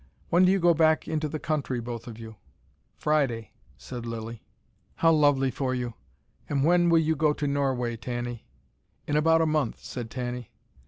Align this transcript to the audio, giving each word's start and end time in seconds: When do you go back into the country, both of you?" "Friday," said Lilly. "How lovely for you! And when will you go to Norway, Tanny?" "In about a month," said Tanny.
When 0.31 0.45
do 0.45 0.51
you 0.51 0.59
go 0.59 0.73
back 0.73 1.07
into 1.07 1.29
the 1.29 1.37
country, 1.37 1.79
both 1.79 2.07
of 2.07 2.17
you?" 2.17 2.37
"Friday," 2.95 3.51
said 3.77 4.03
Lilly. 4.03 4.41
"How 4.95 5.11
lovely 5.11 5.51
for 5.51 5.75
you! 5.75 5.93
And 6.49 6.63
when 6.65 6.89
will 6.89 6.97
you 6.97 7.15
go 7.15 7.33
to 7.33 7.45
Norway, 7.45 7.97
Tanny?" 7.97 8.47
"In 9.05 9.15
about 9.15 9.41
a 9.43 9.45
month," 9.45 9.83
said 9.83 10.09
Tanny. 10.09 10.49